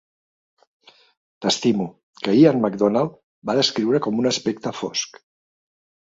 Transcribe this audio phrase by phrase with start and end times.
[1.45, 1.85] "T'estimo",
[2.23, 3.15] que Ian MacDonald
[3.51, 5.23] va descriure com "un aspecte fosc".